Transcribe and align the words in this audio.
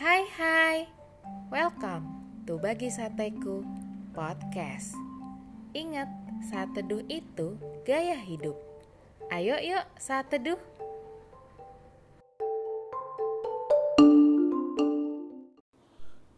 Hai 0.00 0.24
hai, 0.32 0.88
welcome 1.52 2.08
to 2.48 2.56
Bagi 2.56 2.88
Sateku 2.88 3.60
Podcast. 4.16 4.96
Ingat, 5.76 6.08
saat 6.48 6.72
teduh 6.72 7.04
itu 7.04 7.60
gaya 7.84 8.16
hidup. 8.16 8.56
Ayo 9.28 9.60
yuk 9.60 9.84
saat 10.00 10.32
teduh 10.32 10.56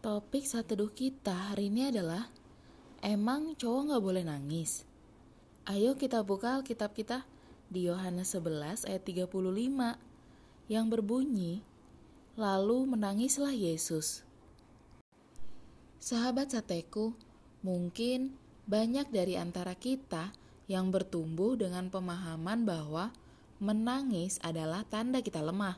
Topik 0.00 0.48
saat 0.48 0.64
teduh 0.64 0.88
kita 0.88 1.52
hari 1.52 1.68
ini 1.68 1.92
adalah 1.92 2.32
Emang 3.04 3.60
cowok 3.60 3.92
gak 3.92 4.00
boleh 4.00 4.24
nangis? 4.24 4.88
Ayo 5.68 6.00
kita 6.00 6.24
buka 6.24 6.56
Alkitab 6.56 6.96
kita 6.96 7.28
di 7.68 7.92
Yohanes 7.92 8.32
11 8.32 8.88
ayat 8.88 9.04
35 9.04 9.28
yang 10.72 10.88
berbunyi, 10.88 11.60
Lalu 12.40 12.96
menangislah 12.96 13.52
Yesus. 13.52 14.24
Sahabat 16.00 16.56
sateku, 16.56 17.12
mungkin 17.60 18.32
banyak 18.64 19.12
dari 19.12 19.36
antara 19.36 19.76
kita 19.76 20.32
yang 20.64 20.88
bertumbuh 20.88 21.60
dengan 21.60 21.92
pemahaman 21.92 22.64
bahwa 22.64 23.12
menangis 23.60 24.40
adalah 24.40 24.88
tanda 24.88 25.20
kita 25.20 25.44
lemah. 25.44 25.76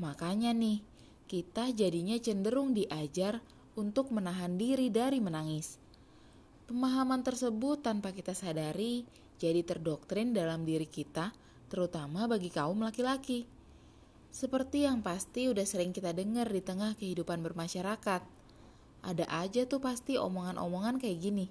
Makanya 0.00 0.56
nih, 0.56 0.80
kita 1.28 1.68
jadinya 1.76 2.16
cenderung 2.24 2.72
diajar 2.72 3.44
untuk 3.76 4.08
menahan 4.16 4.56
diri 4.56 4.88
dari 4.88 5.20
menangis. 5.20 5.76
Pemahaman 6.72 7.20
tersebut 7.20 7.84
tanpa 7.84 8.16
kita 8.16 8.32
sadari 8.32 9.04
jadi 9.36 9.60
terdoktrin 9.60 10.32
dalam 10.32 10.64
diri 10.64 10.88
kita, 10.88 11.36
terutama 11.68 12.24
bagi 12.24 12.48
kaum 12.48 12.80
laki-laki. 12.80 13.55
Seperti 14.36 14.84
yang 14.84 15.00
pasti 15.00 15.48
udah 15.48 15.64
sering 15.64 15.96
kita 15.96 16.12
dengar 16.12 16.52
di 16.52 16.60
tengah 16.60 16.92
kehidupan 16.92 17.40
bermasyarakat. 17.40 18.20
Ada 19.00 19.24
aja 19.32 19.64
tuh 19.64 19.80
pasti 19.80 20.20
omongan-omongan 20.20 21.00
kayak 21.00 21.24
gini. 21.24 21.48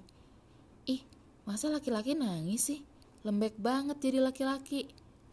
Ih, 0.86 1.02
masa 1.50 1.66
laki-laki 1.66 2.14
nangis 2.14 2.70
sih? 2.70 2.86
Lembek 3.26 3.58
banget 3.58 3.98
jadi 3.98 4.22
laki-laki. 4.22 4.86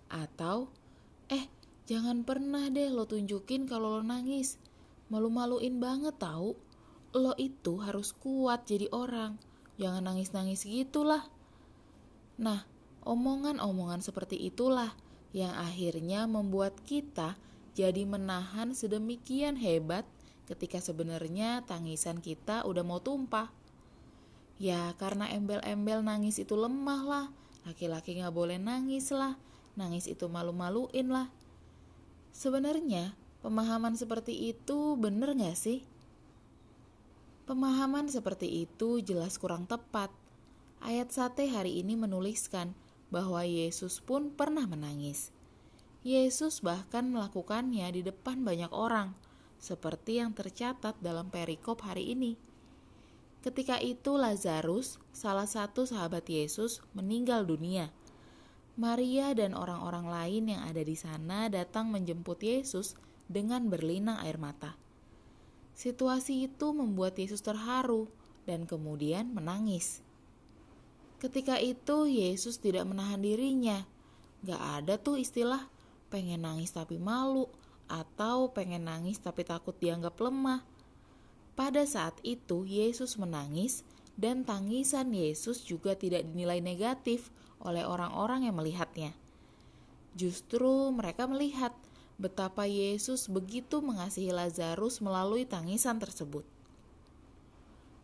Atau, 0.09 0.73
eh, 1.29 1.45
jangan 1.85 2.25
pernah 2.25 2.73
deh 2.73 2.89
lo 2.89 3.05
tunjukin 3.05 3.69
kalau 3.69 4.01
lo 4.01 4.01
nangis. 4.01 4.57
Malu-maluin 5.13 5.77
banget 5.77 6.17
tahu. 6.17 6.57
Lo 7.13 7.37
itu 7.37 7.77
harus 7.85 8.17
kuat 8.17 8.65
jadi 8.65 8.89
orang. 8.89 9.37
Jangan 9.77 10.09
nangis-nangis 10.09 10.65
gitulah. 10.65 11.29
Nah, 12.41 12.65
omongan-omongan 13.05 14.01
seperti 14.01 14.41
itulah 14.41 14.97
yang 15.33 15.53
akhirnya 15.57 16.29
membuat 16.29 16.77
kita 16.85 17.35
jadi 17.73 18.05
menahan 18.05 18.77
sedemikian 18.77 19.57
hebat 19.57 20.05
ketika 20.45 20.77
sebenarnya 20.77 21.65
tangisan 21.65 22.21
kita 22.21 22.61
udah 22.69 22.85
mau 22.85 23.01
tumpah. 23.01 23.49
Ya 24.61 24.93
karena 25.01 25.25
embel-embel 25.33 26.05
nangis 26.05 26.37
itu 26.37 26.53
lemah 26.53 27.01
lah, 27.01 27.25
laki-laki 27.65 28.21
gak 28.21 28.31
boleh 28.31 28.61
nangis 28.61 29.09
lah, 29.09 29.35
nangis 29.73 30.05
itu 30.05 30.29
malu-maluin 30.29 31.09
lah. 31.09 31.27
Sebenarnya 32.29 33.17
pemahaman 33.41 33.97
seperti 33.97 34.53
itu 34.53 34.93
bener 34.93 35.33
gak 35.33 35.57
sih? 35.57 35.81
Pemahaman 37.43 38.07
seperti 38.07 38.63
itu 38.63 39.03
jelas 39.03 39.35
kurang 39.41 39.67
tepat. 39.67 40.13
Ayat 40.79 41.11
sate 41.11 41.49
hari 41.49 41.81
ini 41.81 41.97
menuliskan 41.97 42.71
bahwa 43.11 43.43
Yesus 43.43 43.99
pun 43.99 44.31
pernah 44.31 44.63
menangis. 44.63 45.33
Yesus 46.03 46.59
bahkan 46.59 47.07
melakukannya 47.15 47.87
di 47.95 48.03
depan 48.03 48.43
banyak 48.43 48.75
orang, 48.75 49.15
seperti 49.55 50.19
yang 50.19 50.35
tercatat 50.35 50.99
dalam 50.99 51.31
perikop 51.31 51.79
hari 51.79 52.11
ini. 52.11 52.35
Ketika 53.39 53.79
itu 53.79 54.19
Lazarus, 54.19 54.99
salah 55.15 55.47
satu 55.47 55.87
sahabat 55.87 56.27
Yesus, 56.27 56.83
meninggal 56.91 57.47
dunia. 57.47 57.87
Maria 58.75 59.31
dan 59.31 59.55
orang-orang 59.55 60.11
lain 60.11 60.43
yang 60.51 60.61
ada 60.67 60.83
di 60.83 60.95
sana 60.99 61.47
datang 61.47 61.87
menjemput 61.87 62.39
Yesus 62.43 62.99
dengan 63.31 63.71
berlinang 63.71 64.19
air 64.27 64.35
mata. 64.35 64.75
Situasi 65.71 66.51
itu 66.51 66.75
membuat 66.75 67.15
Yesus 67.15 67.39
terharu 67.39 68.11
dan 68.43 68.67
kemudian 68.67 69.31
menangis. 69.31 70.03
Ketika 71.23 71.63
itu 71.63 72.11
Yesus 72.11 72.59
tidak 72.59 72.83
menahan 72.91 73.23
dirinya. 73.23 73.87
Gak 74.43 74.59
ada 74.59 74.99
tuh 74.99 75.23
istilah 75.23 75.71
pengen 76.13 76.45
nangis 76.45 76.69
tapi 76.69 77.01
malu 77.01 77.49
atau 77.89 78.53
pengen 78.53 78.85
nangis 78.85 79.17
tapi 79.17 79.41
takut 79.41 79.73
dianggap 79.73 80.13
lemah. 80.21 80.61
Pada 81.57 81.81
saat 81.89 82.13
itu 82.21 82.69
Yesus 82.69 83.17
menangis 83.17 83.81
dan 84.13 84.45
tangisan 84.45 85.09
Yesus 85.09 85.65
juga 85.65 85.97
tidak 85.97 86.29
dinilai 86.29 86.61
negatif 86.61 87.33
oleh 87.57 87.81
orang-orang 87.81 88.45
yang 88.45 88.57
melihatnya. 88.57 89.17
Justru 90.13 90.93
mereka 90.93 91.25
melihat 91.25 91.73
betapa 92.21 92.69
Yesus 92.69 93.25
begitu 93.25 93.81
mengasihi 93.81 94.29
Lazarus 94.29 95.01
melalui 95.01 95.49
tangisan 95.49 95.97
tersebut. 95.97 96.45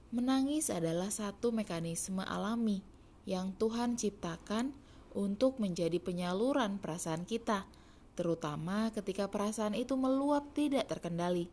Menangis 0.10 0.74
adalah 0.74 1.14
satu 1.14 1.54
mekanisme 1.54 2.26
alami 2.26 2.82
yang 3.30 3.54
Tuhan 3.62 3.94
ciptakan 3.94 4.74
untuk 5.14 5.62
menjadi 5.62 6.02
penyaluran 6.02 6.82
perasaan 6.82 7.30
kita, 7.30 7.70
terutama 8.14 8.94
ketika 8.96 9.28
perasaan 9.28 9.74
itu 9.74 9.98
meluap 9.98 10.54
tidak 10.54 10.90
terkendali. 10.90 11.50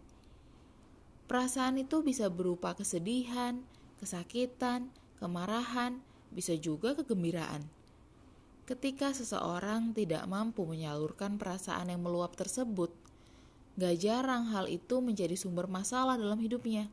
Perasaan 1.26 1.82
itu 1.82 2.06
bisa 2.06 2.30
berupa 2.30 2.78
kesedihan, 2.78 3.58
kesakitan, 3.98 4.92
kemarahan, 5.18 5.98
bisa 6.30 6.54
juga 6.54 6.94
kegembiraan. 6.94 7.66
Ketika 8.66 9.14
seseorang 9.14 9.94
tidak 9.94 10.26
mampu 10.26 10.66
menyalurkan 10.66 11.38
perasaan 11.38 11.90
yang 11.90 12.02
meluap 12.02 12.34
tersebut, 12.34 12.90
gak 13.78 13.94
jarang 14.02 14.50
hal 14.50 14.66
itu 14.66 14.98
menjadi 14.98 15.38
sumber 15.38 15.70
masalah 15.70 16.18
dalam 16.18 16.38
hidupnya. 16.42 16.90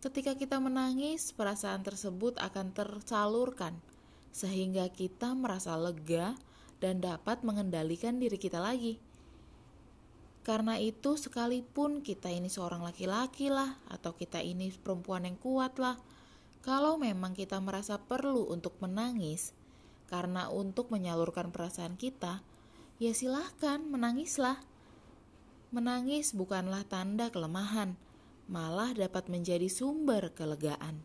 Ketika 0.00 0.32
kita 0.32 0.56
menangis, 0.60 1.32
perasaan 1.36 1.84
tersebut 1.84 2.40
akan 2.40 2.72
tersalurkan 2.72 3.76
sehingga 4.32 4.88
kita 4.88 5.34
merasa 5.34 5.74
lega 5.76 6.38
dan 6.80 7.04
dapat 7.04 7.44
mengendalikan 7.44 8.16
diri 8.16 8.40
kita 8.40 8.58
lagi. 8.58 8.98
Karena 10.40 10.80
itu, 10.80 11.20
sekalipun 11.20 12.00
kita 12.00 12.32
ini 12.32 12.48
seorang 12.48 12.80
laki-laki 12.80 13.52
lah, 13.52 13.76
atau 13.92 14.16
kita 14.16 14.40
ini 14.40 14.72
perempuan 14.72 15.28
yang 15.28 15.36
kuat 15.36 15.76
lah, 15.76 16.00
kalau 16.64 16.96
memang 16.96 17.36
kita 17.36 17.60
merasa 17.60 18.00
perlu 18.00 18.48
untuk 18.48 18.76
menangis, 18.80 19.52
karena 20.08 20.48
untuk 20.48 20.88
menyalurkan 20.88 21.52
perasaan 21.52 22.00
kita, 22.00 22.40
ya 22.96 23.12
silahkan 23.12 23.84
menangislah. 23.84 24.60
Menangis 25.70 26.32
bukanlah 26.32 26.82
tanda 26.88 27.28
kelemahan, 27.28 27.94
malah 28.48 28.96
dapat 28.96 29.28
menjadi 29.28 29.68
sumber 29.68 30.32
kelegaan. 30.34 31.04